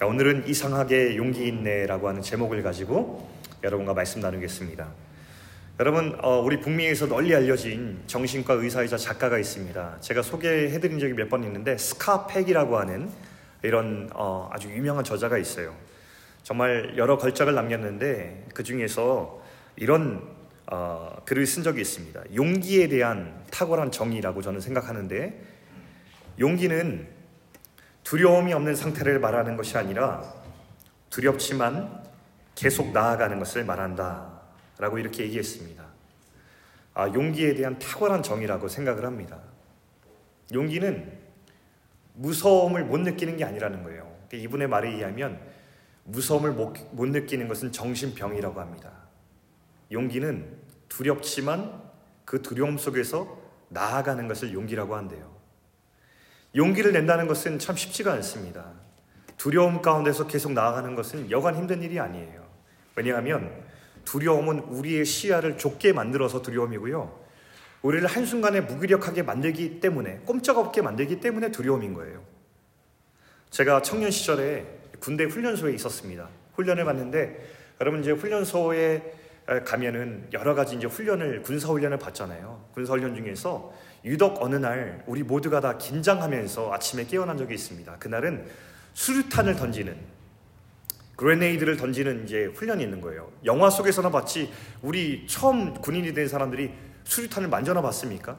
[0.00, 3.28] 자, 오늘은 이상하게 용기 있네라고 하는 제목을 가지고
[3.62, 4.88] 여러분과 말씀 나누겠습니다.
[5.78, 9.98] 여러분, 어, 우리 북미에서 널리 알려진 정신과 의사이자 작가가 있습니다.
[10.00, 13.10] 제가 소개해드린 적이 몇 번 있는데 스카팩이라고 하는
[13.62, 15.76] 이런 어, 아주 유명한 저자가 있어요.
[16.44, 19.42] 정말 여러 걸작을 남겼는데 그 중에서
[19.76, 20.22] 이런
[20.72, 22.22] 어, 글을 쓴 적이 있습니다.
[22.34, 25.38] 용기에 대한 탁월한 정의라고 저는 생각하는데
[26.38, 27.19] 용기는
[28.10, 30.24] 두려움이 없는 상태를 말하는 것이 아니라
[31.10, 32.02] 두렵지만
[32.56, 34.40] 계속 나아가는 것을 말한다.
[34.78, 35.84] 라고 이렇게 얘기했습니다.
[36.94, 39.38] 아, 용기에 대한 탁월한 정의라고 생각을 합니다.
[40.52, 41.20] 용기는
[42.14, 44.12] 무서움을 못 느끼는 게 아니라는 거예요.
[44.32, 45.40] 이분의 말에 의하면
[46.02, 48.90] 무서움을 못, 못 느끼는 것은 정신병이라고 합니다.
[49.92, 50.56] 용기는
[50.88, 51.80] 두렵지만
[52.24, 55.29] 그 두려움 속에서 나아가는 것을 용기라고 한대요.
[56.54, 58.64] 용기를 낸다는 것은 참 쉽지가 않습니다.
[59.36, 62.44] 두려움 가운데서 계속 나아가는 것은 여간 힘든 일이 아니에요.
[62.96, 63.50] 왜냐하면
[64.04, 67.20] 두려움은 우리의 시야를 좁게 만들어서 두려움이고요.
[67.82, 72.22] 우리를 한순간에 무기력하게 만들기 때문에, 꼼짝없게 만들기 때문에 두려움인 거예요.
[73.50, 74.66] 제가 청년 시절에
[74.98, 76.28] 군대 훈련소에 있었습니다.
[76.54, 77.42] 훈련을 받는데,
[77.80, 79.14] 여러분 이제 훈련소에
[79.64, 82.68] 가면은 여러 가지 이제 훈련을, 군사훈련을 받잖아요.
[82.74, 83.72] 군사훈련 중에서
[84.04, 87.96] 유독 어느 날 우리 모두가 다 긴장하면서 아침에 깨어난 적이 있습니다.
[87.98, 88.46] 그날은
[88.94, 89.96] 수류탄을 던지는
[91.16, 93.30] 그레네이드를 던지는 이제 훈련이 있는 거예요.
[93.44, 96.72] 영화 속에서나 봤지 우리 처음 군인이 된 사람들이
[97.04, 98.38] 수류탄을 만져나 봤습니까?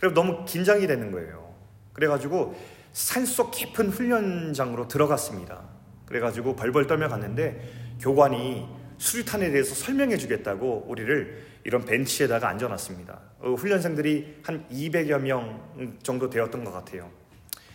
[0.00, 1.54] 그래서 너무 긴장이 되는 거예요.
[1.92, 2.56] 그래가지고
[2.92, 5.62] 산속 깊은 훈련장으로 들어갔습니다.
[6.06, 8.66] 그래가지고 벌벌 떨며 갔는데 교관이
[8.98, 13.20] 수류탄에 대해서 설명해 주겠다고 우리를 이런 벤치에다가 앉아놨습니다.
[13.40, 17.10] 어, 훈련생들이 한 200여 명 정도 되었던 것 같아요.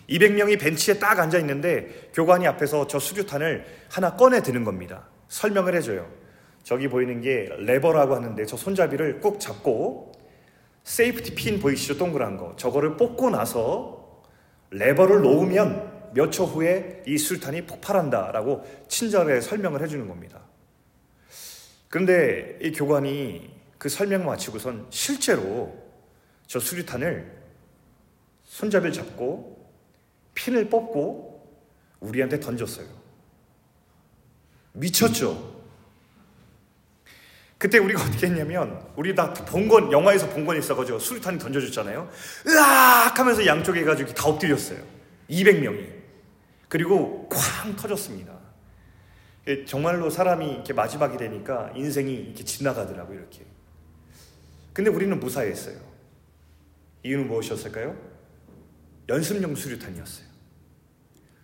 [0.10, 5.08] 200명이 벤치에 딱 앉아 있는데 교관이 앞에서 저 수류탄을 하나 꺼내 드는 겁니다.
[5.28, 6.10] 설명을 해줘요.
[6.64, 10.14] 저기 보이는 게 레버라고 하는데 저 손잡이를 꼭 잡고
[10.84, 11.98] safety pin 보이시죠?
[11.98, 12.56] 동그란 거.
[12.56, 14.24] 저거를 뽑고 나서
[14.72, 20.42] 레버를 놓으면 몇 초 후에 이 수류탄이 폭발한다라고 친절하게 설명을 해주는 겁니다.
[21.90, 25.78] 그런데 이 교관이 그 설명 마치고선 실제로
[26.48, 27.32] 저 수류탄을
[28.44, 29.72] 손잡이를 잡고
[30.34, 31.58] 핀을 뽑고
[32.00, 32.88] 우리한테 던졌어요.
[34.74, 35.56] 미쳤죠?
[37.58, 42.10] 그때 우리가 어떻게 했냐면 우리 다 본건 영화에서 본 건 있어가지고 수류탄이 던져줬잖아요.
[42.48, 44.80] 으악 하면서 양쪽에 가지고 다 엎드렸어요.
[45.30, 45.98] 200명이.
[46.70, 48.38] 그리고 쾅 터졌습니다.
[49.48, 53.46] 예, 정말로 사람이 이렇게 마지막이 되니까 인생이 이렇게 지나가더라고요, 이렇게.
[54.78, 55.76] 근데 우리는 무사했어요.
[57.02, 57.98] 이유는 무엇이었을까요?
[59.10, 60.28] 연습용 수류탄이었어요.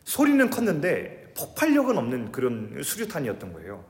[0.03, 3.85] 소리는 컸는데 폭발력은 없는 그런 수류탄이었던 거예요.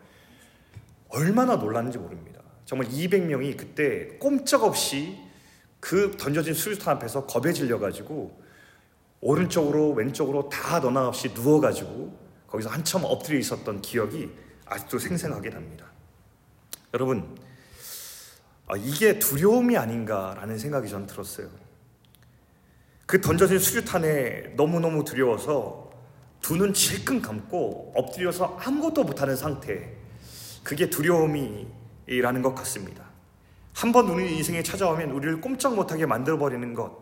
[1.10, 2.40] 얼마나 놀랐는지 모릅니다.
[2.64, 5.18] 정말 200명이 그때 꼼짝없이
[5.82, 8.42] 그 던져진 수류탄 앞에서 겁에 질려가지고
[9.20, 12.18] 오른쪽으로 왼쪽으로 다 너나 없이 누워가지고
[12.48, 14.32] 거기서 한참 엎드려 있었던 기억이
[14.68, 15.92] 아직도 생생하게 납니다.
[16.94, 17.43] 여러분, 아,
[18.78, 21.50] 이게 두려움이 아닌가라는 생각이 저는 들었어요.
[23.06, 25.92] 그 던져진 수류탄에 너무너무 두려워서
[26.42, 29.96] 두 눈 질끈 감고 엎드려서 아무것도 못하는 상태.
[30.64, 33.06] 그게 두려움이라는 것 같습니다.
[33.74, 36.98] 한번 우리 인생에 찾아오면 우리를 꼼짝 못하게 만들어버리는 것.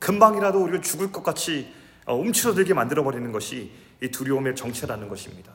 [0.00, 1.72] 금방이라도 우리를 죽을 것 같이
[2.04, 5.52] 어, 움츠러들게 만들어버리는 것이 이 두려움의 정체라는 것입니다.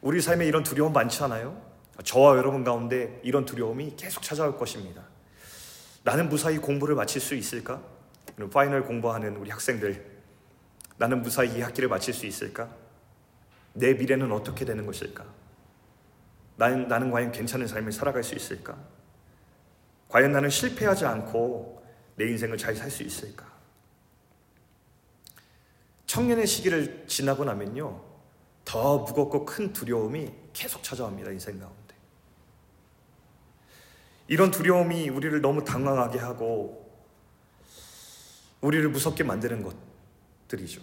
[0.00, 1.60] 우리 삶에 이런 두려움 많지 않아요?
[2.04, 5.02] 저와 여러분 가운데 이런 두려움이 계속 찾아올 것입니다.
[6.02, 7.82] 나는 무사히 공부를 마칠 수 있을까?
[8.52, 10.04] 파이널 공부하는 우리 학생들,
[10.98, 12.68] 나는 무사히 이 학기를 마칠 수 있을까?
[13.72, 15.24] 내 미래는 어떻게 되는 것일까?
[16.56, 18.76] 나는, 나는 과연 괜찮은 삶을 살아갈 수 있을까?
[20.08, 21.84] 과연 나는 실패하지 않고
[22.16, 23.46] 내 인생을 잘 살 수 있을까?
[26.06, 28.00] 청년의 시기를 지나고 나면요,
[28.64, 31.85] 더 무겁고 큰 두려움이 계속 찾아옵니다, 인생 가운데.
[34.28, 36.86] 이런 두려움이 우리를 너무 당황하게 하고
[38.60, 39.62] 우리를 무섭게 만드는
[40.48, 40.82] 것들이죠.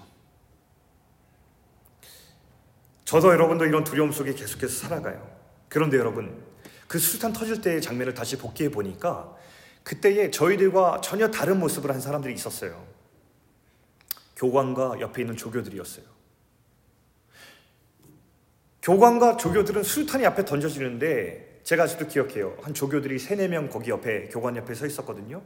[3.06, 5.30] 저도 여러분도 이런 두려움 속에 계속해서 살아가요.
[5.68, 6.44] 그런데 여러분,
[6.88, 9.36] 그 수탄 터질 때의 장면을 다시 복귀해 보니까
[9.84, 12.88] 그때에 저희들과 전혀 다른 모습을 한 사람들이 있었어요.
[14.36, 16.06] 교관과 옆에 있는 조교들이었어요.
[18.82, 22.58] 교관과 조교들은 수류탄이 앞에 던져지는데 제가 아직도 기억해요.
[22.62, 25.42] 한 조교들이 세네 명 거기 옆에 교관 옆에 서 있었거든요.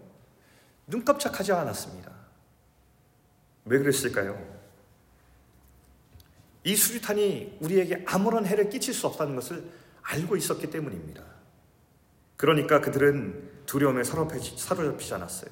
[0.87, 2.11] 눈 깜짝하지 않았습니다.
[3.65, 4.57] 왜 그랬을까요?
[6.63, 9.63] 이 수류탄이 우리에게 아무런 해를 끼칠 수 없다는 것을
[10.01, 11.23] 알고 있었기 때문입니다.
[12.35, 15.51] 그러니까 그들은 두려움에 사로잡히지 않았어요.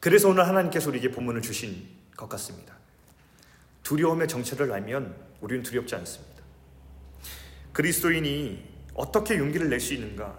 [0.00, 2.76] 그래서 오늘 하나님께서 우리에게 본문을 주신 것 같습니다.
[3.82, 6.42] 두려움의 정체를 알면 우리는 두렵지 않습니다.
[7.72, 10.34] 그리스도인이 어떻게 용기를 낼 수 있는가?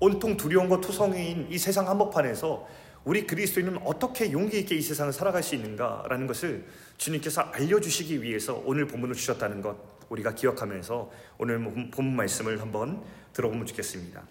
[0.00, 2.66] 온통 두려움과 투성이인 이 세상 한복판에서
[3.04, 6.66] 우리 그리스도인은 어떻게 용기 있게 이 세상을 살아갈 수 있는가라는 것을
[6.96, 9.76] 주님께서 알려주시기 위해서 오늘 본문을 주셨다는 것
[10.08, 13.02] 우리가 기억하면서 오늘 본문 말씀을 한번
[13.32, 14.22] 들어보면 좋겠습니다.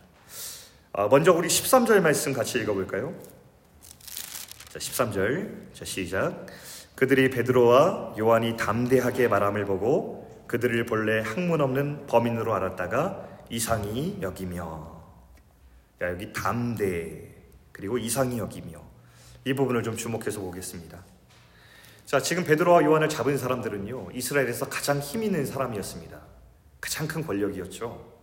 [0.93, 3.13] 아, 먼저 우리 13절 말씀 같이 읽어볼까요?
[4.69, 5.73] 자, 13절.
[5.73, 6.47] 자, 시작.
[6.95, 15.01] 그들이 베드로와 요한이 담대하게 말함을 보고 그들을 본래 학문 없는 범인으로 알았다가 이상히 여기며
[16.01, 17.35] 야, 여기 담대
[17.71, 18.81] 그리고 이상히 여기며
[19.45, 21.03] 이 부분을 좀 주목해서 보겠습니다.
[22.05, 26.19] 자, 지금 베드로와 요한을 잡은 사람들은요, 이스라엘에서 가장 힘 있는 사람이었습니다.
[26.81, 28.19] 가장 큰 권력이었죠.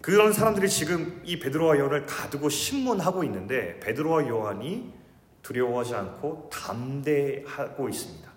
[0.00, 4.92] 그런 사람들이 지금 이 베드로와 요한을 가두고 신문하고 있는데 베드로와 요한이
[5.42, 8.32] 두려워하지 않고 담대하고 있습니다.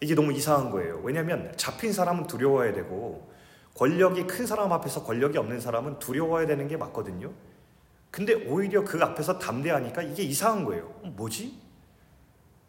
[0.00, 1.00] 이게 너무 이상한 거예요.
[1.04, 3.29] 왜냐하면 잡힌 사람은 두려워해야 되고
[3.74, 7.32] 권력이 큰 사람 앞에서 권력이 없는 사람은 두려워해야 되는 게 맞거든요.
[8.10, 10.88] 근데 오히려 그 앞에서 담대하니까 이게 이상한 거예요.
[11.04, 11.58] 뭐지?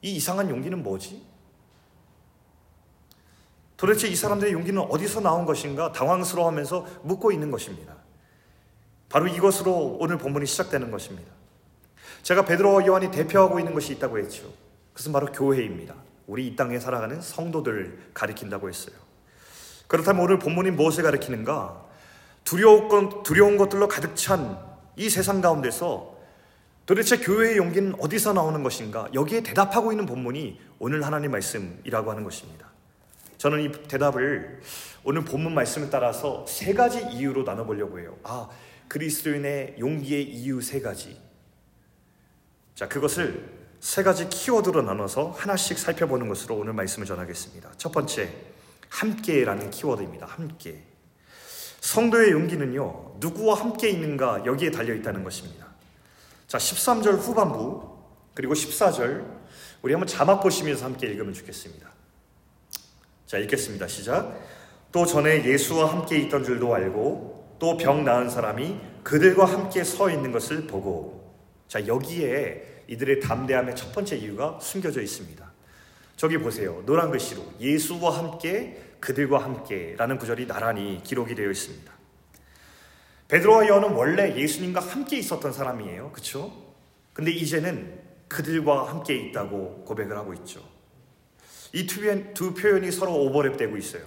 [0.03, 1.25] 이 이상한 용기는 뭐지?
[3.75, 7.95] 도대체 이 사람들의 용기는 어디서 나온 것인가 당황스러워하면서 묻고 있는 것입니다.
[9.09, 11.31] 바로 이것으로 오늘 본문이 시작되는 것입니다.
[12.21, 14.54] 제가 베드로와 요한이 대표하고 있는 것이 있다고 했죠.
[14.94, 15.95] 그것은 바로 교회입니다.
[16.27, 18.95] 우리 이 땅에 살아가는 성도들을 가리킨다고 했어요.
[19.91, 21.85] 그렇다면 오늘 본문이 무엇을 가리키는가?
[22.45, 26.19] 두려운, 것, 두려운 것들로 가득 찬 이 세상 가운데서
[26.85, 29.07] 도대체 교회의 용기는 어디서 나오는 것인가?
[29.13, 32.67] 여기에 대답하고 있는 본문이 오늘 하나님 말씀이라고 하는 것입니다.
[33.38, 34.61] 저는 이 대답을
[35.03, 38.17] 오늘 본문 말씀에 따라서 세 가지 이유로 나눠보려고 해요.
[38.23, 38.49] 아,
[38.87, 41.19] 그리스도인의 용기의 이유 세 가지.
[42.75, 43.49] 자, 그것을
[43.79, 47.71] 세 가지 키워드로 나눠서 하나씩 살펴보는 것으로 오늘 말씀을 전하겠습니다.
[47.77, 48.31] 첫 번째,
[48.91, 50.25] 함께라는 키워드입니다.
[50.25, 50.83] 함께.
[51.79, 55.65] 성도의 용기는요, 누구와 함께 있는가 여기에 달려 있다는 것입니다.
[56.47, 57.89] 자, 13절 후반부,
[58.35, 59.25] 그리고 14절,
[59.81, 61.89] 우리 한번 자막 보시면서 함께 읽으면 좋겠습니다.
[63.25, 63.88] 자, 읽겠습니다.
[63.88, 64.39] 시작.
[64.91, 70.31] 또 전에 예수와 함께 있던 줄도 알고, 또 병 나은 사람이 그들과 함께 서 있는
[70.31, 71.33] 것을 보고,
[71.67, 75.51] 자, 여기에 이들의 담대함의 첫 번째 이유가 숨겨져 있습니다.
[76.17, 76.83] 저기 보세요.
[76.85, 81.92] 노란 글씨로 예수와 함께 그들과 함께라는 구절이 나란히 기록이 되어 있습니다.
[83.27, 86.12] 베드로와 요한은 원래 예수님과 함께 있었던 사람이에요.
[86.12, 86.53] 그렇죠?
[87.13, 90.65] 근데 이제는 그들과 함께 있다고 고백을 하고 있죠.
[91.74, 94.03] 이 두 표현이 서로 오버랩되고 있어요.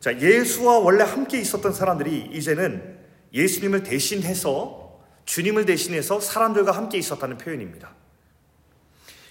[0.00, 2.98] 자, 예수와 원래 함께 있었던 사람들이 이제는
[3.32, 7.94] 예수님을 대신해서 주님을 대신해서 사람들과 함께 있었다는 표현입니다.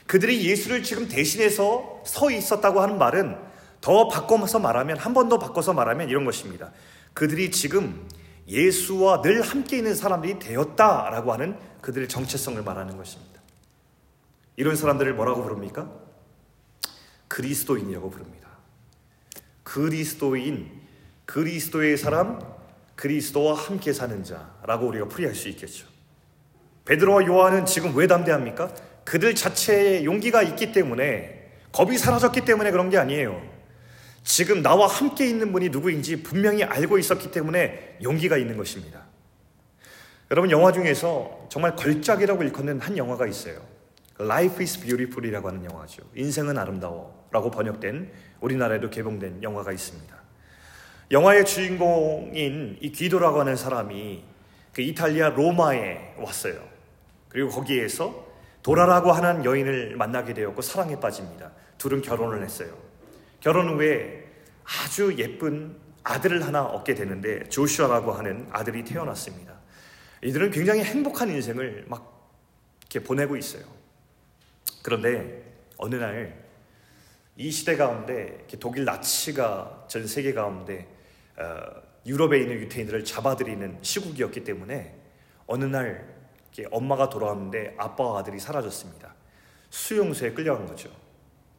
[0.06, 3.38] 그들이 예수를 지금 대신해서 서 있었다고 하는 말은
[3.86, 6.72] 더 바꿔서 말하면, 한 번 더 바꿔서 말하면 이런 것입니다.
[7.14, 8.10] 그들이 지금
[8.48, 13.40] 예수와 늘 함께 있는 사람들이 되었다라고 하는 그들의 정체성을 말하는 것입니다.
[14.56, 15.88] 이런 사람들을 뭐라고 부릅니까?
[17.28, 18.50] 그리스도인이라고 부릅니다.
[19.62, 20.72] 그리스도인,
[21.26, 22.40] 그리스도의 사람,
[22.96, 25.86] 그리스도와 함께 사는 자라고 우리가 풀이할 수 있겠죠.
[26.86, 28.74] 베드로와 요한은 지금 왜 담대합니까?
[29.04, 33.54] 그들 자체에 용기가 있기 때문에 겁이 사라졌기 때문에 그런 게 아니에요.
[34.26, 39.04] 지금 나와 함께 있는 분이 누구인지 분명히 알고 있었기 때문에 용기가 있는 것입니다.
[40.32, 43.62] 여러분 영화 중에서 정말 걸작이라고 일컫는 한 영화가 있어요.
[44.20, 46.02] Life is Beautiful이라고 하는 영화죠.
[46.16, 50.16] 인생은 아름다워라고 번역된 우리나라에도 개봉된 영화가 있습니다.
[51.12, 54.24] 영화의 주인공인 이 귀도라고 하는 사람이
[54.74, 56.68] 그 이탈리아 로마에 왔어요.
[57.30, 58.26] 그리고 거기에서
[58.64, 61.52] 도라라고 하는 여인을 만나게 되었고 사랑에 빠집니다.
[61.78, 62.85] 둘은 결혼을 했어요.
[63.46, 64.26] 결혼 후에
[64.64, 69.54] 아주 예쁜 아들을 하나 얻게 되는데 조슈아라고 하는 아들이 태어났습니다.
[70.24, 72.32] 이들은 굉장히 행복한 인생을 막
[72.82, 73.64] 이렇게 보내고 있어요.
[74.82, 75.44] 그런데
[75.78, 76.46] 어느 날
[77.38, 80.88] 이 시대 가운데 독일 나치가 전 세계 가운데
[81.38, 81.62] 어,
[82.06, 84.96] 유럽에 있는 유태인들을 잡아들이는 시국이었기 때문에
[85.46, 86.16] 어느 날
[86.72, 89.14] 엄마가 돌아왔는데 아빠와 아들이 사라졌습니다.
[89.70, 90.90] 수용소에 끌려간 거죠.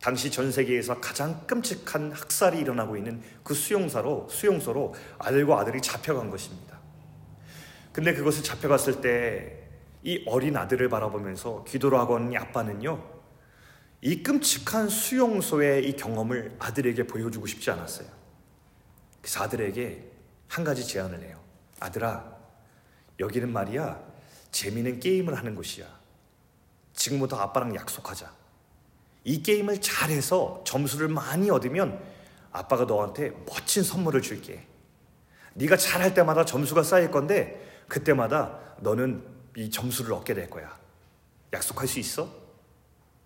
[0.07, 6.79] 당시 전 세계에서 가장 끔찍한 학살이 일어나고 있는 그 수용소로 수용소로 아들과 아들이 잡혀간 것입니다.
[7.93, 9.67] 근데 그것을 잡혀갔을 때
[10.07, 13.05] 이 어린 아들을 바라보면서 기도를 하고 있는 아빠는요,
[14.03, 18.07] 이 끔찍한 수용소의 이 경험을 아들에게 보여주고 싶지 않았어요.
[19.21, 20.09] 그래서 아들에게
[20.47, 21.41] 한 가지 제안을 해요.
[21.81, 22.37] 아들아,
[23.19, 24.01] 여기는 말이야,
[24.53, 25.89] 재미있는 게임을 하는 곳이야.
[26.93, 28.46] 지금부터 아빠랑 약속하자.
[29.27, 32.01] 이 게임을 잘해서 점수를 많이 얻으면
[32.53, 34.65] 아빠가 너한테 멋진 선물을 줄게.
[35.55, 39.25] 네가 잘할 때마다 점수가 쌓일 건데 그때마다 너는
[39.57, 40.79] 이 점수를 얻게 될 거야.
[41.53, 42.31] 약속할 수 있어?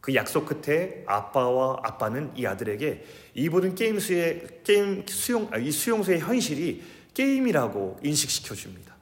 [0.00, 3.04] 그 약속 끝에 아빠와 아빠는 이 아들에게
[3.35, 8.97] 이 모든 게임 수의 게임 수용 아, 이 수용소의 현실이 게임이라고 인식시켜 줍니다.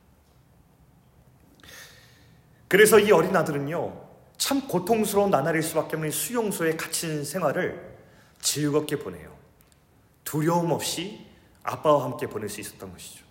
[2.67, 4.08] 그래서 이 어린 아들은요
[4.39, 7.99] 참 고통스러운 나날일 수밖에 없는 수용소에 갇힌 생활을
[8.41, 9.37] 즐겁게 보내요.
[10.25, 11.27] 두려움 없이
[11.65, 13.27] 아빠와 함께 보낼 수 있었던 것이죠.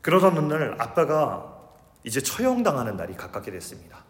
[0.00, 1.60] 그러던 어느 날 아빠가
[2.02, 4.04] 이제 처형당하는 날이 가깝게 됐습니다.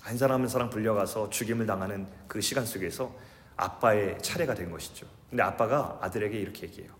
[0.00, 3.14] 한 사람 한 사람 불려가서 죽임을 당하는 그 시간 속에서
[3.56, 5.06] 아빠의 차례가 된 것이죠.
[5.28, 6.90] 근데 아빠가 아들에게 이렇게 얘기해요.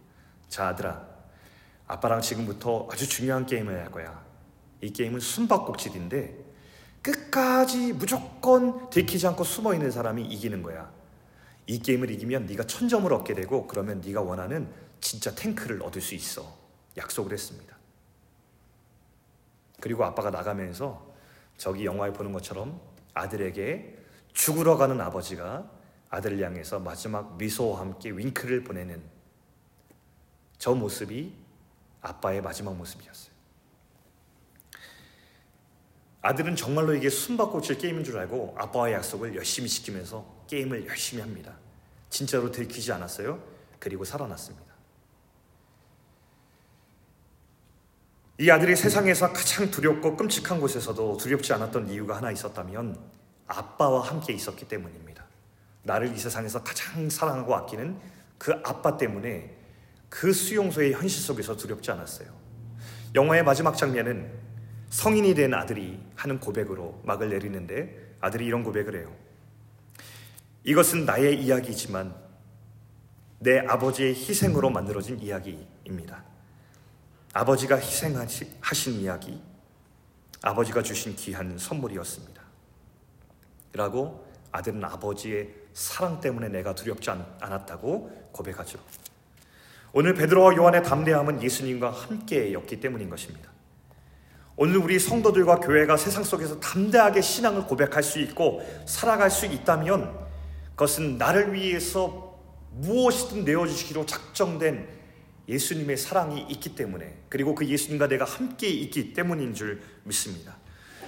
[0.48, 1.08] 자, 아들아.
[1.86, 4.22] 아빠랑 지금부터 아주 중요한 게임을 할 거야.
[4.80, 6.49] 이 게임은 숨바꼭질인데
[7.02, 10.90] 끝까지 무조건 들키지 않고 숨어 있는 사람이 이기는 거야.
[11.66, 14.68] 이 게임을 이기면 네가 천점을 얻게 되고 그러면 네가 원하는
[15.00, 16.58] 진짜 탱크를 얻을 수 있어.
[16.96, 17.76] 약속을 했습니다.
[19.80, 21.10] 그리고 아빠가 나가면서
[21.56, 22.80] 저기 영화에 보는 것처럼
[23.14, 23.98] 아들에게
[24.32, 25.70] 죽으러 가는 아버지가
[26.10, 29.02] 아들을 향해서 마지막 미소와 함께 윙크를 보내는
[30.58, 31.32] 저 모습이
[32.02, 33.29] 아빠의 마지막 모습이었어요.
[36.22, 41.54] 아들은 정말로 이게 숨바꼭질 게임인 줄 알고 아빠와의 약속을 열심히 지키면서 게임을 열심히 합니다.
[42.10, 43.42] 진짜로 들키지 않았어요.
[43.78, 44.70] 그리고 살아났습니다.
[48.38, 52.98] 이 아들이 세상에서 가장 두렵고 끔찍한 곳에서도 두렵지 않았던 이유가 하나 있었다면
[53.46, 55.24] 아빠와 함께 있었기 때문입니다.
[55.82, 57.98] 나를 이 세상에서 가장 사랑하고 아끼는
[58.38, 59.56] 그 아빠 때문에
[60.08, 62.28] 그 수용소의 현실 속에서 두렵지 않았어요.
[63.14, 64.32] 영화의 마지막 장면은
[64.90, 69.10] 성인이 된 아들이 하는 고백으로 막을 내리는데 아들이 이런 고백을 해요.
[70.64, 72.14] 이것은 나의 이야기지만
[73.38, 76.22] 내 아버지의 희생으로 만들어진 이야기입니다.
[77.32, 79.40] 아버지가 희생하신 이야기,
[80.42, 82.42] 아버지가 주신 귀한 선물이었습니다.
[83.72, 88.78] 라고 아들은 아버지의 사랑 때문에 내가 두렵지 않았다고 고백하죠.
[89.92, 93.49] 오늘 베드로와 요한의 담대함은 예수님과 함께였기 때문인 것입니다.
[94.62, 100.14] 오늘 우리 성도들과 교회가 세상 속에서 담대하게 신앙을 고백할 수 있고 살아갈 수 있다면
[100.72, 102.38] 그것은 나를 위해서
[102.72, 104.86] 무엇이든 내어주시기로 작정된
[105.48, 110.58] 예수님의 사랑이 있기 때문에 그리고 그 예수님과 내가 함께 있기 때문인 줄 믿습니다.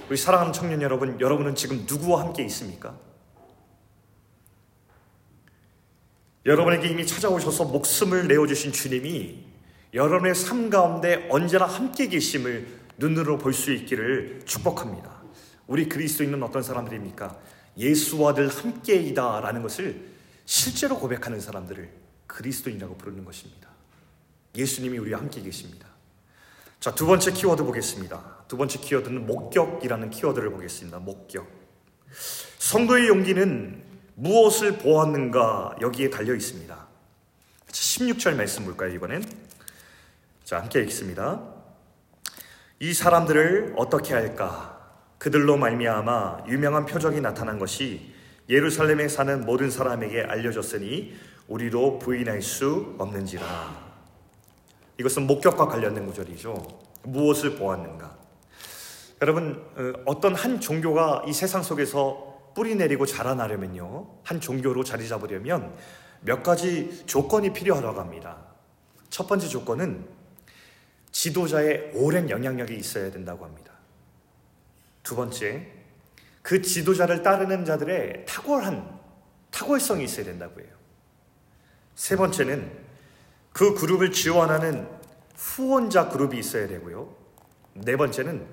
[0.09, 2.99] 우리 사랑하는 청년 여러분, 여러분은 지금 누구와 함께 있습니까?
[6.47, 9.45] 여러분에게 이미 찾아오셔서 목숨을 내어주신 주님이
[9.93, 15.23] 여러분의 삶 가운데 언제나 함께 계심을 눈으로 볼 수 있기를 축복합니다.
[15.67, 17.39] 우리 그리스도인은 어떤 사람들입니까?
[17.79, 20.09] 예수와 늘 함께이다라는 것을
[20.45, 21.91] 실제로 고백하는 사람들을
[22.27, 23.69] 그리스도인이라고 부르는 것입니다.
[24.55, 25.89] 예수님이 우리와 함께 계십니다.
[26.81, 28.45] 자, 두 번째 키워드 보겠습니다.
[28.49, 30.99] 두 번째 키워드는 목격이라는 키워드를 보겠습니다.
[30.99, 31.49] 목격.
[32.59, 33.83] 성도의 용기는
[34.17, 36.87] 무엇을 보았는가 여기에 달려 있습니다.
[37.69, 39.25] 16절 말씀 볼까요, 이번엔?
[40.45, 41.52] 자, 함께 읽습니다.
[42.83, 44.77] 이 사람들을 어떻게 할까?
[45.19, 48.13] 그들로 말미암아 유명한 표적이 나타난 것이
[48.49, 51.15] 예루살렘에 사는 모든 사람에게 알려졌으니
[51.47, 53.45] 우리도 부인할 수 없는지라.
[54.99, 56.81] 이것은 목격과 관련된 구절이죠.
[57.05, 58.17] 무엇을 보았는가?
[59.23, 64.09] 여러분, 어, 어떤 한 종교가 이 세상 속에서 뿌리 내리고 자라나려면요.
[64.25, 65.73] 한 종교로 자리 잡으려면
[66.21, 68.39] 몇 가지 조건이 필요하다고 합니다.
[69.09, 70.22] 첫 번째 조건은
[71.13, 73.73] 지도자의 오랜 영향력이 있어야 된다고 합니다.
[75.03, 75.67] 두 번째,
[76.43, 79.01] 그 지도자를 따르는 자들의 탁월한
[79.51, 80.69] 탁월성이 있어야 된다고 해요.
[81.95, 82.71] 세 번째는
[83.53, 84.89] 그 그룹을 지원하는
[85.37, 87.15] 후원자 그룹이 있어야 되고요.
[87.75, 88.47] 네 번째는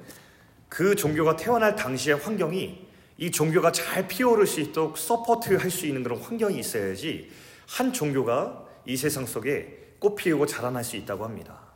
[0.68, 2.88] 그 종교가 태어날 당시의 환경이
[3.18, 7.32] 이 종교가 잘 피어오를 수 있도록 support 할 수 있는 그런 환경이 있어야지
[7.68, 11.69] 한 종교가 이 세상 속에 꽃 피우고 자라날 수 있다고 합니다.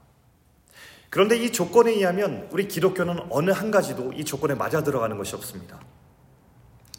[1.13, 5.79] 그런데 이 조건에 의하면 우리 기독교는 어느 한 가지도 이 조건에 맞아 들어가는 것이 없습니다.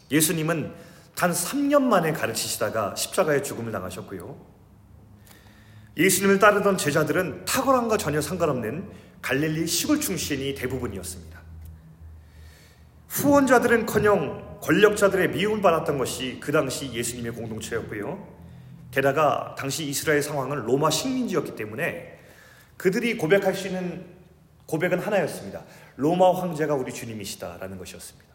[0.09, 0.73] 예수님은
[1.15, 4.39] 단 3년 만에 가르치시다가 십자가의 죽음을 당하셨고요.
[5.97, 8.89] 예수님을 따르던 제자들은 탁월함과 전혀 상관없는
[9.21, 11.37] 갈릴리 시골 출신이 대부분이었습니다.
[13.09, 18.25] 후원자들은커녕 권력자들의 미움을 받았던 것이 그 당시 예수님의 공동체였고요.
[18.91, 22.14] 게다가 당시 이스라엘 상황은 로마 식민지였기 때문에
[22.77, 24.05] 그들이 고백할 수 있는
[24.65, 25.63] 고백은 하나였습니다.
[25.95, 28.25] 로마 황제가 우리 주님이시다라는 것이었습니다.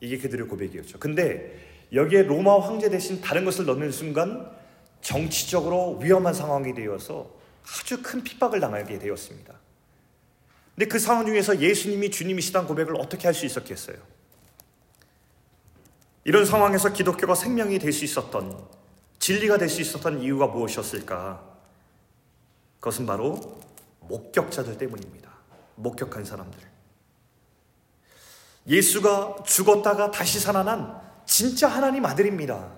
[0.00, 0.98] 이게 그들의 고백이었죠.
[0.98, 1.58] 근데
[1.92, 4.50] 여기에 로마 황제 대신 다른 것을 넣는 순간
[5.00, 7.30] 정치적으로 위험한 상황이 되어서
[7.64, 9.54] 아주 큰 핍박을 당하게 되었습니다.
[10.74, 13.96] 근데 그 상황 중에서 예수님이 주님이시다는 고백을 어떻게 할 수 있었겠어요?
[16.24, 18.56] 이런 상황에서 기독교가 생명이 될 수 있었던,
[19.18, 21.51] 진리가 될 수 있었던 이유가 무엇이었을까?
[22.82, 23.60] 그것은 바로
[24.00, 25.30] 목격자들 때문입니다.
[25.76, 26.58] 목격한 사람들.
[28.66, 32.72] 예수가 죽었다가 다시 살아난 진짜 하나님 아들입니다.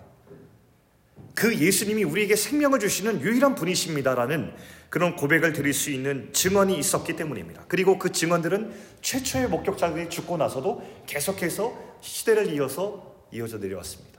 [1.34, 4.54] 그 예수님이 우리에게 생명을 주시는 유일한 분이십니다라는
[4.90, 7.64] 그런 고백을 드릴 수 있는 증언이 있었기 때문입니다.
[7.66, 14.13] 그리고 그 증언들은 최초의 목격자들이 죽고 나서도 계속해서 시대를 이어서 이어져 내려왔습니다.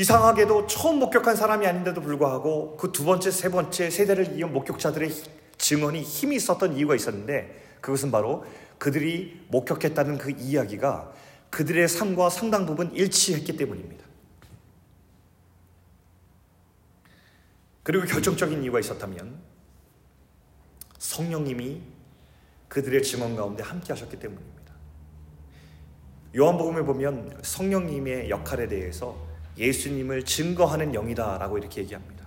[0.00, 5.10] 이상하게도 처음 목격한 사람이 아닌데도 불구하고 그 두 번째, 세 번째 세대를 이은 목격자들의
[5.58, 8.46] 증언이 힘이 있었던 이유가 있었는데 그것은 바로
[8.78, 11.12] 그들이 목격했다는 그 이야기가
[11.50, 14.06] 그들의 삶과 상당 부분 일치했기 때문입니다.
[17.82, 19.38] 그리고 결정적인 이유가 있었다면
[20.96, 21.82] 성령님이
[22.68, 24.72] 그들의 증언 가운데 함께 하셨기 때문입니다.
[26.34, 29.29] 요한복음에 보면 성령님의 역할에 대해서
[29.60, 32.24] 예수님을 증거하는 영이다 라고 이렇게 얘기합니다.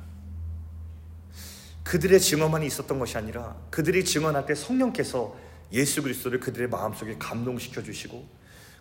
[1.83, 5.35] 그들의 증언만이 있었던 것이 아니라 그들이 증언할 때 성령께서
[5.73, 8.25] 예수 그리스도를 그들의 마음속에 감동시켜 주시고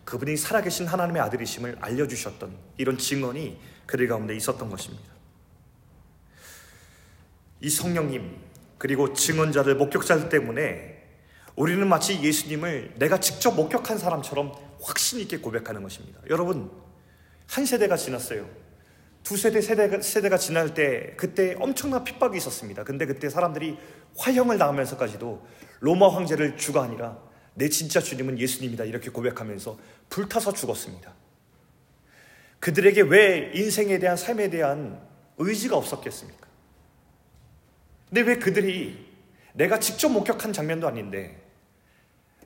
[0.05, 5.11] 그분이 살아계신 하나님의 아들이심을 알려주셨던 이런 증언이 그들 가운데 있었던 것입니다.
[7.61, 8.37] 이 성령님
[8.77, 11.01] 그리고 증언자들 목격자들 때문에
[11.55, 16.19] 우리는 마치 예수님을 내가 직접 목격한 사람처럼 확신 있게 고백하는 것입니다.
[16.29, 16.69] 여러분
[17.53, 18.49] 한 세대가 지났어요.
[19.21, 22.83] 두 세대, 세대가, 세대가 지날 때 그때 엄청난 핍박이 있었습니다.
[22.83, 23.77] 근데 그때 사람들이
[24.17, 25.45] 화형을 당하면서까지도
[25.79, 27.19] 로마 황제를 주가 아니라
[27.53, 29.77] 내 진짜 주님은 예수님이다 이렇게 고백하면서
[30.09, 31.13] 불타서 죽었습니다.
[32.59, 34.99] 그들에게 왜 인생에 대한 삶에 대한
[35.37, 36.47] 의지가 없었겠습니까?
[38.09, 39.13] 근데 왜 그들이
[39.53, 41.39] 내가 직접 목격한 장면도 아닌데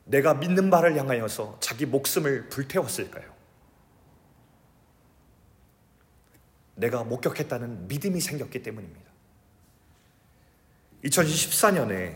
[0.04, 3.37] 내가 믿는 바를 향하여서 자기 목숨을 불태웠을까요?
[6.78, 9.12] 내가 목격했다는 믿음이 생겼기 때문입니다.
[11.04, 12.16] 2014년에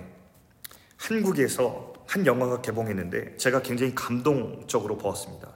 [0.97, 5.56] 한국에서 한 영화가 개봉했는데 제가 굉장히 감동적으로 보았습니다.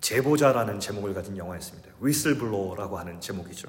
[0.00, 1.90] 제보자라는 제목을 가진 영화였습니다.
[2.00, 3.68] 위슬블로라고 하는 제목이죠.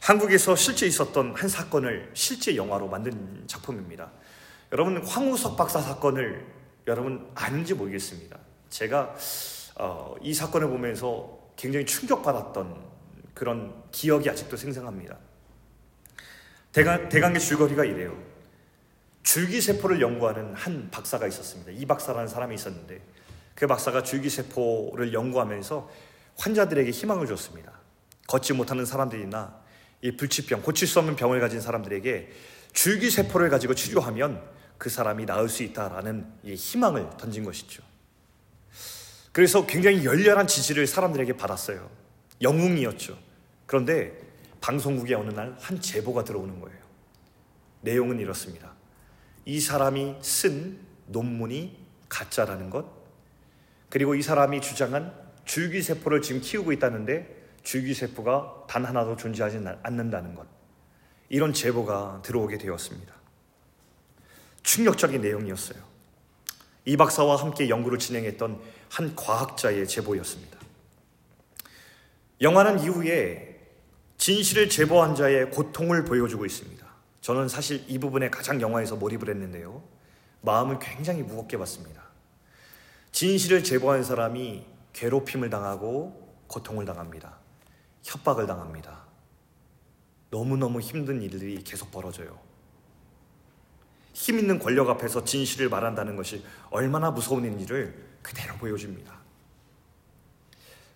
[0.00, 4.12] 한국에서 실제 있었던 한 사건을 실제 영화로 만든 작품입니다.
[4.72, 6.46] 여러분 황우석 박사 사건을
[6.86, 8.38] 여러분 아는지 모르겠습니다.
[8.70, 9.14] 제가
[9.76, 12.97] 어, 이 사건을 보면서 굉장히 충격받았던
[13.38, 15.16] 그런 기억이 아직도 생생합니다.
[16.72, 18.20] 대강, 대강의 줄거리가 이래요.
[19.22, 21.70] 줄기세포를 연구하는 한 박사가 있었습니다.
[21.70, 23.00] 이 박사라는 사람이 있었는데
[23.54, 25.88] 그 박사가 줄기세포를 연구하면서
[26.36, 27.78] 환자들에게 희망을 줬습니다.
[28.26, 29.56] 걷지 못하는 사람들이나
[30.02, 32.32] 이 불치병, 고칠 수 없는 병을 가진 사람들에게
[32.72, 34.42] 줄기세포를 가지고 치료하면
[34.78, 37.84] 그 사람이 나을 수 있다라는 희망을 던진 것이죠.
[39.30, 41.88] 그래서 굉장히 열렬한 지지를 사람들에게 받았어요.
[42.42, 43.27] 영웅이었죠.
[43.68, 44.18] 그런데
[44.62, 46.78] 방송국에 어느 날 한 제보가 들어오는 거예요.
[47.82, 48.72] 내용은 이렇습니다.
[49.44, 51.78] 이 사람이 쓴 논문이
[52.08, 52.86] 가짜라는 것,
[53.90, 60.46] 그리고 이 사람이 주장한 줄기세포를 지금 키우고 있다는데 줄기세포가 단 하나도 존재하지 않는다는 것.
[61.28, 63.14] 이런 제보가 들어오게 되었습니다.
[64.62, 65.78] 충격적인 내용이었어요.
[66.86, 70.58] 이 박사와 함께 연구를 진행했던 한 과학자의 제보였습니다.
[72.40, 73.47] 영화는 이후에
[74.18, 76.86] 진실을 제보한 자의 고통을 보여주고 있습니다.
[77.20, 79.82] 저는 사실 이 부분에 가장 영화에서 몰입을 했는데요.
[80.42, 82.02] 마음을 굉장히 무겁게 받습니다.
[83.12, 87.38] 진실을 제보한 사람이 괴롭힘을 당하고 고통을 당합니다.
[88.02, 89.04] 협박을 당합니다.
[90.30, 92.38] 너무너무 힘든 일들이 계속 벌어져요.
[94.12, 99.16] 힘 있는 권력 앞에서 진실을 말한다는 것이 얼마나 무서운 일인지를 그대로 보여줍니다.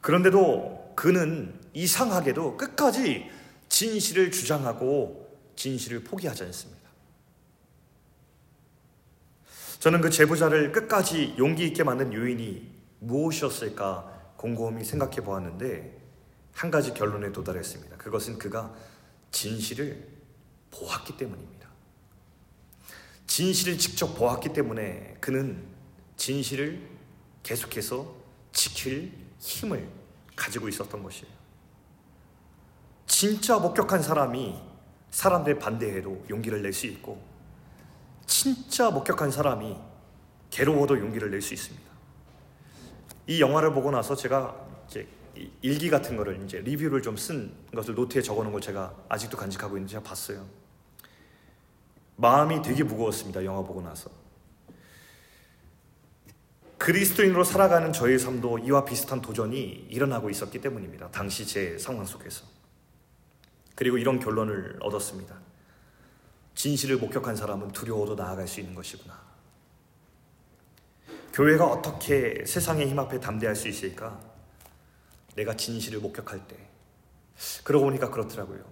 [0.00, 3.28] 그런데도 그는 이상하게도 끝까지
[3.68, 6.80] 진실을 주장하고 진실을 포기하지 않습니다.
[9.80, 16.00] 저는 그 제보자를 끝까지 용기 있게 만든 요인이 무엇이었을까 곰곰이 생각해 보았는데
[16.52, 17.96] 한 가지 결론에 도달했습니다.
[17.96, 18.72] 그것은 그가
[19.32, 20.06] 진실을
[20.70, 21.68] 보았기 때문입니다.
[23.26, 25.66] 진실을 직접 보았기 때문에 그는
[26.16, 26.80] 진실을
[27.42, 28.14] 계속해서
[28.52, 30.01] 지킬 힘을
[30.42, 31.32] 가지고 있었던 것이에요.
[33.06, 34.60] 진짜 목격한 사람이
[35.10, 37.22] 사람들의 반대에도 용기를 낼 수 있고,
[38.26, 39.76] 진짜 목격한 사람이
[40.50, 41.92] 괴로워도 용기를 낼 수 있습니다.
[43.28, 44.56] 이 영화를 보고 나서 제가
[44.88, 45.06] 이제
[45.62, 49.76] 일기 같은 거를 이제 리뷰를 좀 쓴 것을 노트에 적어 놓은 걸 제가 아직도 간직하고
[49.76, 50.44] 있는지 제가 봤어요.
[52.16, 53.44] 마음이 되게 무거웠습니다.
[53.44, 54.10] 영화 보고 나서.
[56.82, 61.12] 그리스도인으로 살아가는 저의 삶도 이와 비슷한 도전이 일어나고 있었기 때문입니다.
[61.12, 62.44] 당시 제 상황 속에서.
[63.76, 65.32] 그리고 이런 결론을 얻었습니다.
[66.56, 69.16] 진실을 목격한 사람은 두려워도 나아갈 수 있는 것이구나.
[71.32, 74.20] 교회가 어떻게 세상의 힘 앞에 담대할 수 있을까?
[75.36, 76.56] 내가 진실을 목격할 때.
[77.62, 78.64] 그러고 보니까 그렇더라고요.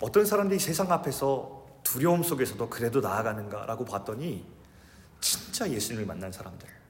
[0.00, 4.44] 어떤 사람들이 세상 앞에서 두려움 속에서도 그래도 나아가는가라고 봤더니
[5.20, 6.81] 진짜 예수님을 만난 사람들.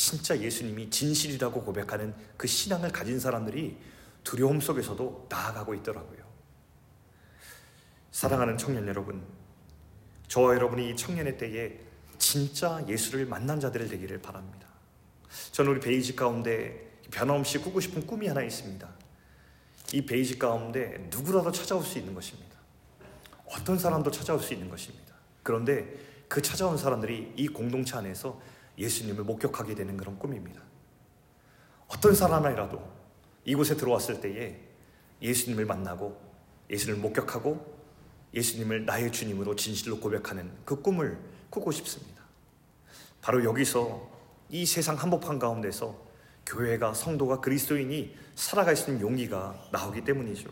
[0.00, 3.76] 진짜 예수님이 진실이라고 고백하는 그 신앙을 가진 사람들이
[4.24, 6.24] 두려움 속에서도 나아가고 있더라고요.
[8.10, 9.22] 사랑하는 청년 여러분,
[10.26, 11.80] 저와 여러분이 이 청년의 때에
[12.16, 14.66] 진짜 예수를 만난 자들 되기를 바랍니다.
[15.52, 18.88] 저는 우리 베이직 가운데 변함없이 꾸고 싶은 꿈이 하나 있습니다.
[19.92, 22.56] 이 베이직 가운데 누구라도 찾아올 수 있는 것입니다.
[23.44, 25.14] 어떤 사람도 찾아올 수 있는 것입니다.
[25.42, 25.94] 그런데
[26.26, 28.40] 그 찾아온 사람들이 이 공동체 안에서
[28.80, 30.60] 예수님을 목격하게 되는 그런 꿈입니다.
[31.88, 32.82] 어떤 사람이라도
[33.44, 34.58] 이곳에 들어왔을 때에
[35.22, 36.20] 예수님을 만나고
[36.70, 37.78] 예수님을 목격하고
[38.32, 41.18] 예수님을 나의 주님으로 진실로 고백하는 그 꿈을
[41.50, 42.22] 꾸고 싶습니다.
[43.20, 44.08] 바로 여기서
[44.48, 46.10] 이 세상 한복판 가운데서
[46.46, 50.48] 교회가 성도가 그리스도인이 살아갈 수 있는 용기가 나오기 때문이죠.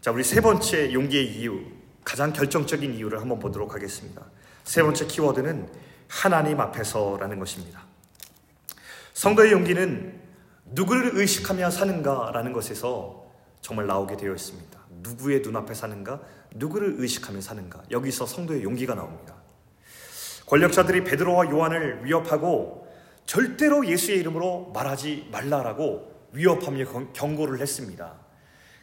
[0.00, 1.64] 자, 우리 세 번째 용기의 이유,
[2.04, 4.24] 가장 결정적인 이유를 한번 보도록 하겠습니다.
[4.64, 5.68] 세 번째 키워드는
[6.12, 7.80] 하나님 앞에서라는 것입니다.
[9.14, 10.20] 성도의 용기는
[10.66, 13.24] 누구를 의식하며 사는가라는 것에서
[13.62, 14.78] 정말 나오게 되어 있습니다.
[15.00, 16.20] 누구의 눈앞에 사는가,
[16.54, 17.82] 누구를 의식하며 사는가.
[17.90, 19.36] 여기서 성도의 용기가 나옵니다.
[20.46, 22.86] 권력자들이 베드로와 요한을 위협하고
[23.24, 28.16] 절대로 예수의 이름으로 말하지 말라라고 위협하며 경고를 했습니다.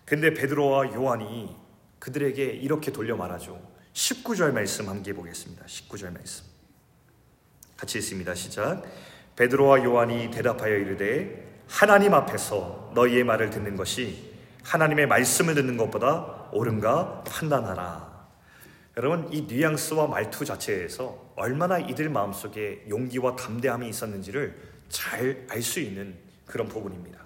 [0.04, 1.56] 근데 베드로와 요한이
[2.00, 3.62] 그들에게 이렇게 돌려 말하죠.
[3.94, 5.64] 19절 말씀 함께 보겠습니다.
[5.66, 6.49] 19절 말씀.
[7.80, 8.36] 같이 있습니다.
[8.36, 8.84] 시작.
[9.38, 17.24] 베드로와 요한이 대답하여 이르되 하나님 앞에서 너희의 말을 듣는 것이 하나님의 말씀을 듣는 것보다 옳은가
[17.24, 18.28] 판단하라.
[18.98, 26.16] 여러분 이 뉘앙스와 말투 자체에서 얼마나 이들 마음속에 용기와 담대함이 있었는지를 잘 알 수 있는
[26.46, 27.18] 그런 부분입니다.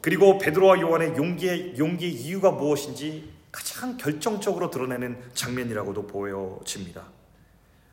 [0.00, 7.17] 그리고 베드로와 요한의 용기의 용기의 이유가 무엇인지 가장 결정적으로 드러내는 장면이라고도 보여집니다.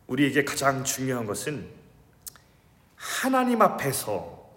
[0.08, 1.68] 우리에게 가장 중요한 것은
[2.96, 4.50] 하나님 앞에서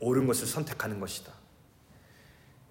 [0.00, 1.32] 옳은 것을 선택하는 것이다.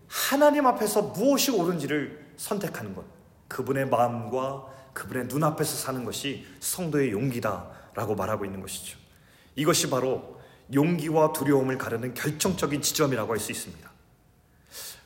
[0.08, 3.06] 하나님 앞에서 무엇이 옳은지를 선택하는 것.
[3.48, 8.98] 그분의 마음과 그분의 눈앞에서 사는 것이 성도의 용기다라고 말하고 있는 것이죠.
[9.56, 10.42] 이것이 바로
[10.74, 13.90] 용기와 두려움을 가르는 결정적인 지점이라고 할 수 있습니다.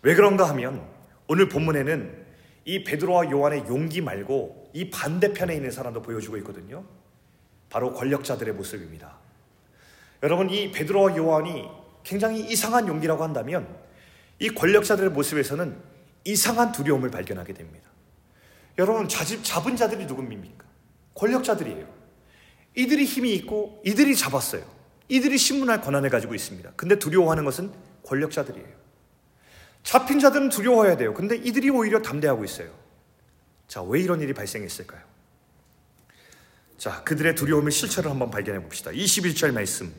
[0.02, 0.88] 왜 그런가 하면
[1.28, 2.25] 오늘 본문에는
[2.66, 6.84] 이 베드로와 요한의 용기 말고 이 반대편에 있는 사람도 보여주고 있거든요.
[7.70, 9.18] 바로 권력자들의 모습입니다.
[10.24, 11.68] 여러분, 이 베드로와 요한이
[12.04, 13.68] 굉장히 이상한 용기라고 한다면
[14.40, 15.78] 이 권력자들의 모습에서는
[16.24, 17.88] 이상한 두려움을 발견하게 됩니다.
[18.80, 20.66] 여러분, 자집, 잡은 자들이 누굽니까?
[21.14, 21.88] 권력자들이에요.
[22.76, 24.64] 이들이 힘이 있고 이들이 잡았어요.
[25.08, 26.74] 이들이 신문할 권한을 가지고 있습니다.
[26.76, 27.72] 근데 두려워하는 것은
[28.04, 28.85] 권력자들이에요.
[29.86, 31.14] 잡힌 자들은 두려워해야 돼요.
[31.14, 32.72] 근데 이들이 오히려 담대하고 있어요.
[33.68, 35.02] 자, 왜 이런 일이 발생했을까요?
[36.78, 38.90] 자, 그들의 두려움의 실체를 한번 발견해 봅시다.
[38.92, 39.94] 21절 말씀.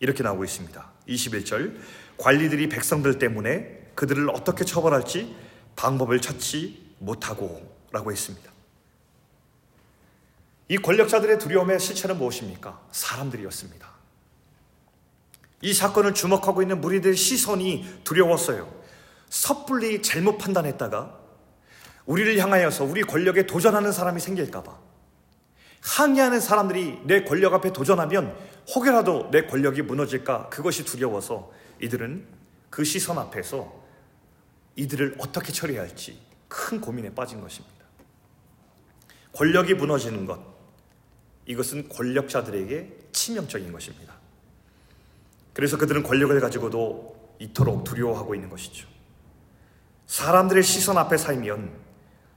[0.00, 0.92] 이렇게 나오고 있습니다.
[1.08, 1.78] 21절.
[2.18, 5.34] 관리들이 백성들 때문에 그들을 어떻게 처벌할지
[5.76, 8.52] 방법을 찾지 못하고 라고 했습니다.
[10.68, 12.86] 이 권력자들의 두려움의 실체는 무엇입니까?
[12.92, 13.88] 사람들이었습니다.
[15.62, 18.85] 이 사건을 주목하고 있는 무리들의 시선이 두려웠어요.
[19.28, 21.18] 섣불리 잘못 판단했다가
[22.06, 24.78] 우리를 향하여서 우리 권력에 도전하는 사람이 생길까봐.
[25.82, 28.36] 항의하는 사람들이 내 권력 앞에 도전하면
[28.74, 32.26] 혹여라도 내 권력이 무너질까 그것이 두려워서 이들은
[32.70, 33.72] 그 시선 앞에서
[34.76, 37.76] 이들을 어떻게 처리해야 할지 큰 고민에 빠진 것입니다.
[39.32, 40.40] 권력이 무너지는 것,
[41.46, 44.14] 이것은 권력자들에게 치명적인 것입니다.
[45.52, 48.95] 그래서 그들은 권력을 가지고도 이토록 두려워하고 있는 것이죠.
[50.06, 51.86] 사람들의 시선 앞에 살면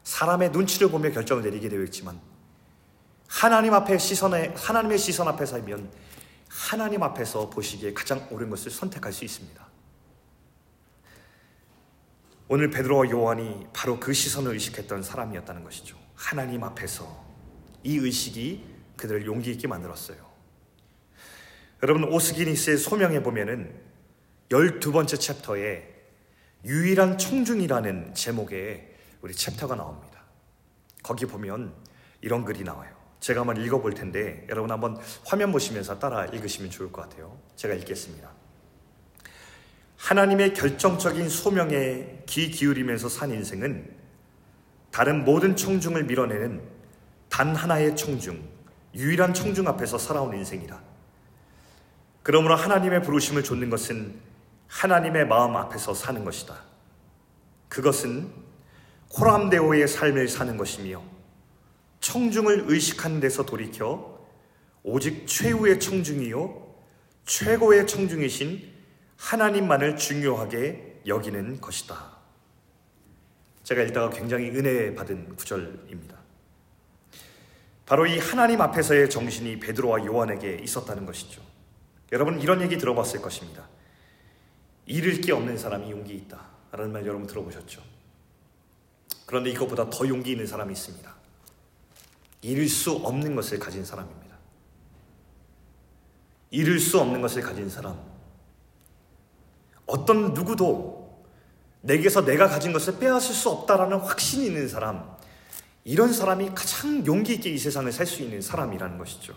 [0.03, 2.19] 사람의 눈치를 보며 결정을 내리게 되어 있지만
[3.27, 5.91] 하나님 앞에 시선에 하나님의 시선 앞에 살면
[6.49, 9.69] 하나님 앞에서 보시기에 가장 옳은 것을 선택할 수 있습니다.
[12.47, 15.95] 오늘 베드로와 요한이 바로 그 시선을 의식했던 사람이었다는 것이죠.
[16.15, 17.23] 하나님 앞에서
[17.83, 18.65] 이 의식이
[18.97, 20.17] 그들을 용기 있게 만들었어요.
[21.83, 23.79] 여러분 오스기니스의 소명에 보면은
[24.49, 25.88] 12번째 챕터에
[26.65, 30.21] 유일한 청중이라는 제목의 우리 챕터가 나옵니다.
[31.03, 31.73] 거기 보면
[32.21, 32.99] 이런 글이 나와요.
[33.19, 37.37] 제가 한번 읽어볼 텐데 여러분 한번 화면 보시면서 따라 읽으시면 좋을 것 같아요.
[37.55, 38.29] 제가 읽겠습니다.
[39.97, 43.97] 하나님의 결정적인 소명에 귀 기울이면서 산 인생은
[44.91, 46.61] 다른 모든 청중을 밀어내는
[47.29, 48.41] 단 하나의 청중,
[48.95, 50.81] 유일한 청중 앞에서 살아온 인생이다.
[52.23, 54.28] 그러므로 하나님의 부르심을 좇는 것은
[54.69, 56.55] 하나님의 마음 앞에서 사는 것이다.
[57.67, 58.31] 그것은
[59.09, 61.03] 코람데오의 삶을 사는 것이며
[61.99, 64.19] 청중을 의식하는 데서 돌이켜
[64.83, 66.69] 오직 최후의 청중이요
[67.25, 68.73] 최고의 청중이신
[69.17, 72.17] 하나님만을 중요하게 여기는 것이다.
[73.63, 76.17] 제가 읽다가 굉장히 은혜 받은 구절입니다.
[77.85, 81.41] 바로 이 하나님 앞에서의 정신이 베드로와 요한에게 있었다는 것이죠.
[82.11, 83.67] 여러분 이런 얘기 들어봤을 것입니다.
[84.89, 86.49] 잃을 게 없는 사람이 용기 있다.
[86.71, 87.81] 라는 말 여러분 들어보셨죠?
[89.27, 91.15] 그런데 이것보다 더 용기 있는 사람이 있습니다.
[92.41, 94.35] 잃을 수 없는 것을 가진 사람입니다.
[96.49, 97.99] 잃을 수 없는 것을 가진 사람.
[99.85, 101.23] 어떤 누구도
[101.81, 105.17] 내게서 내가 가진 것을 빼앗을 수 없다라는 확신이 있는 사람.
[105.83, 109.35] 이런 사람이 가장 용기 있게 이 세상을 살 수 있는 사람이라는 것이죠.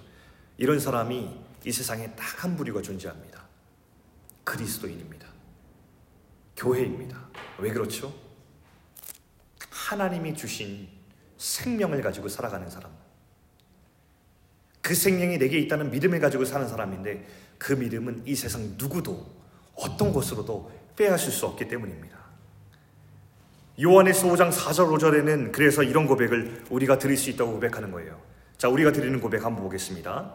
[0.57, 3.45] 이런 사람이 이 세상에 딱 한 부류가 존재합니다.
[4.45, 5.32] 그리스도인입니다.
[6.57, 7.19] 교회입니다.
[7.59, 8.13] 왜 그렇죠?
[9.71, 10.89] 하나님이 주신
[11.39, 12.91] 생명을 가지고 살아가는 사람.
[14.81, 17.27] 그 생명이 내게 있다는 믿음을 가지고 사는 사람인데
[17.59, 19.27] 그 믿음은 이 세상 누구도
[19.75, 22.19] 어떤 것으로도 빼앗을 수 없기 때문입니다.
[23.81, 28.21] 요한의서 5장 4절 5절에는 그래서 이런 고백을 우리가 드릴 수 있다고 고백하는 거예요.
[28.59, 30.35] 자, 우리가 드리는 고백 한번 보겠습니다.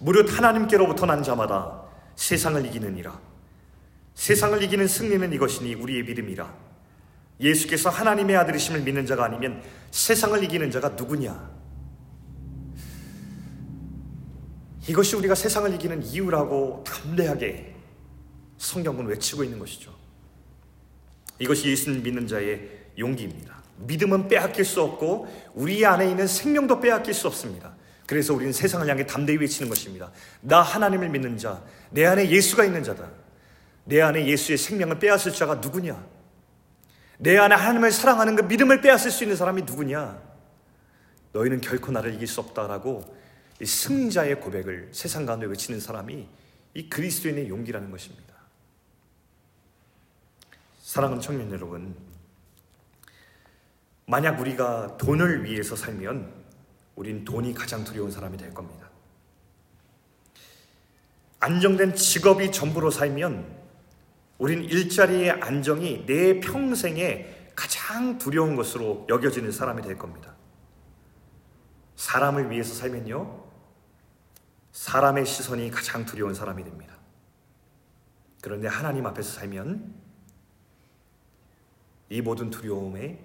[0.00, 1.84] 무릇 하나님께로부터 난 자마다
[2.16, 3.29] 세상을 이기느니라.
[4.20, 6.54] 세상을 이기는 승리는 이것이니 우리의 믿음이라.
[7.40, 11.50] 예수께서 하나님의 아들이심을 믿는 자가 아니면 세상을 이기는 자가 누구냐?
[14.88, 17.74] 이것이 우리가 세상을 이기는 이유라고 담대하게
[18.58, 19.96] 성경은 외치고 있는 것이죠.
[21.38, 23.62] 이것이 예수를 믿는 자의 용기입니다.
[23.78, 27.74] 믿음은 빼앗길 수 없고 우리 안에 있는 생명도 빼앗길 수 없습니다.
[28.04, 30.12] 그래서 우리는 세상을 향해 담대히 외치는 것입니다.
[30.42, 33.19] 나 하나님을 믿는 자, 내 안에 예수가 있는 자다.
[33.90, 36.06] 내 안에 예수의 생명을 빼앗을 자가 누구냐?
[37.18, 40.22] 내 안에 하나님을 사랑하는 그 믿음을 빼앗을 수 있는 사람이 누구냐?
[41.32, 43.18] 너희는 결코 나를 이길 수 없다라고
[43.62, 46.28] 승자의 고백을 세상 가운데 외치는 사람이
[46.74, 48.32] 이 그리스도인의 용기라는 것입니다.
[50.82, 51.96] 사랑하는 청년 여러분,
[54.06, 56.32] 만약 우리가 돈을 위해서 살면
[56.94, 58.88] 우린 돈이 가장 두려운 사람이 될 겁니다.
[61.40, 63.59] 안정된 직업이 전부로 살면
[64.40, 70.34] 우린 일자리의 안정이 내 평생에 가장 두려운 것으로 여겨지는 사람이 될 겁니다.
[71.96, 73.44] 사람을 위해서 살면요,
[74.72, 76.96] 사람의 시선이 가장 두려운 사람이 됩니다.
[78.42, 79.94] 그런데 하나님 앞에서 살면
[82.08, 83.22] 이 모든 두려움에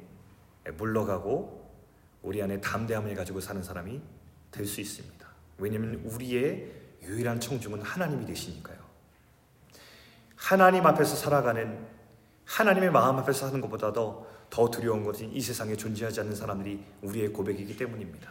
[0.78, 1.72] 물러가고
[2.24, 4.02] 우리 안에 담대함을 가지고 사는 사람이
[4.52, 5.26] 될 수 있습니다.
[5.60, 6.74] 왜냐하면 우리의
[7.04, 8.85] 유일한 청중은 하나님이 되시니까요.
[10.46, 11.76] 하나님 앞에서 살아가는
[12.46, 17.76] 하나님의 마음 앞에서 사는 것보다도 더 두려운 것은 이 세상에 존재하지 않는 사람들이 우리의 고백이기
[17.76, 18.30] 때문입니다.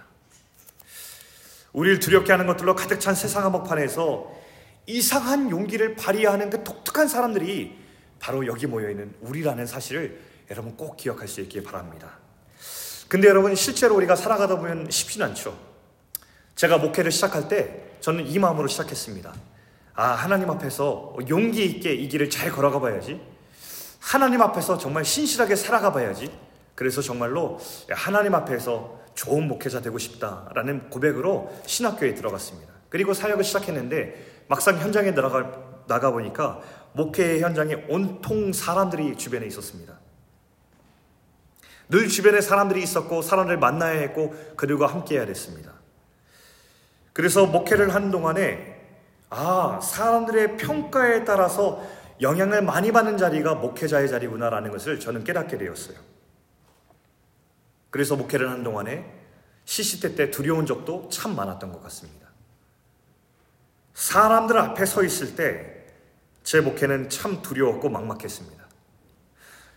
[1.73, 4.33] 우리를 두렵게 하는 것들로 가득 찬 세상 한복판에서
[4.87, 7.77] 이상한 용기를 발휘하는 그 독특한 사람들이
[8.21, 10.21] 바로 여기 모여 있는 우리라는 사실을
[10.53, 12.19] 여러분 꼭 기억할 수 있길 바랍니다.
[13.09, 15.59] 근데 여러분 실제로 우리가 살아가다 보면 쉽진 않죠.
[16.55, 19.35] 제가 목회를 시작할 때 저는 이 마음으로 시작했습니다.
[19.97, 23.21] 아, 하나님 앞에서 용기 있게 이 길을 잘 걸어가 봐야지.
[24.01, 26.31] 하나님 앞에서 정말 신실하게 살아가 봐야지.
[26.75, 27.59] 그래서 정말로
[27.91, 32.73] 하나님 앞에서 좋은 목회자 되고 싶다라는 고백으로 신학교에 들어갔습니다.
[32.89, 36.61] 그리고 사역을 시작했는데 막상 현장에 나가, 나가 보니까
[36.93, 40.01] 목회 현장에 온통 사람들이 주변에 있었습니다.
[41.89, 45.73] 늘 주변에 사람들이 있었고 사람을 만나야 했고 그들과 함께 해야 됐습니다.
[47.13, 48.74] 그래서 목회를 한 동안에
[49.31, 51.85] 아, 사람들의 평가에 따라서
[52.21, 55.99] 영향을 많이 받는 자리가 목회자의 자리구나라는 것을 저는 깨닫게 되었어요.
[57.91, 59.05] 그래서 목회를 한 동안에
[59.65, 62.29] 시시때 때 두려운 적도 참 많았던 것 같습니다.
[63.95, 65.75] 사람들 앞에 서 있을 때
[66.45, 68.63] 제 목회는 참 두려웠고 막막했습니다.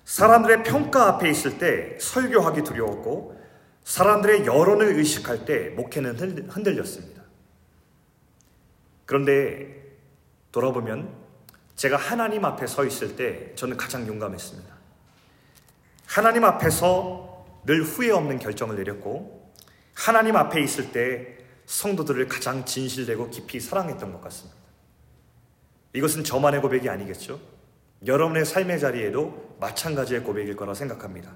[0.04, 3.42] 사람들의 평가 앞에 있을 때 설교하기 두려웠고
[3.86, 7.17] 사람들의 여론을 의식할 때 목회는 흔들렸습니다.
[9.08, 9.98] 그런데
[10.52, 11.12] 돌아보면
[11.76, 14.76] 제가 하나님 앞에 서 있을 때 저는 가장 용감했습니다.
[16.06, 19.54] 하나님 앞에서 늘 후회 없는 결정을 내렸고
[19.96, 24.58] 하나님 앞에 있을 때 성도들을 가장 진실되고 깊이 사랑했던 것 같습니다.
[25.94, 27.40] 이것은 저만의 고백이 아니겠죠?
[28.06, 31.36] 여러분의 삶의 자리에도 마찬가지의 고백일 거라 생각합니다.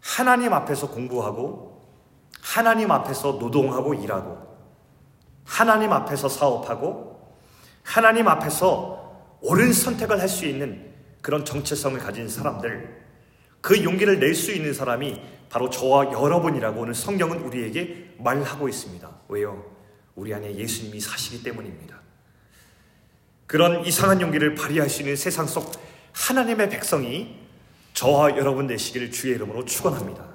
[0.00, 1.88] 하나님 앞에서 공부하고,
[2.40, 4.43] 하나님 앞에서 노동하고 일하고,
[5.44, 7.34] 하나님 앞에서 사업하고,
[7.82, 13.02] 하나님 앞에서 옳은 선택을 할 수 있는 그런 정체성을 가진 사람들,
[13.60, 19.08] 그 용기를 낼 수 있는 사람이 바로 저와 여러분이라고 오늘 성경은 우리에게 말하고 있습니다.
[19.28, 19.64] 왜요?
[20.16, 22.00] 우리 안에 예수님이 사시기 때문입니다.
[23.46, 25.70] 그런 이상한 용기를 발휘할 수 있는 세상 속
[26.12, 27.38] 하나님의 백성이
[27.92, 30.33] 저와 여러분 되시기를 주의 이름으로 축원합니다.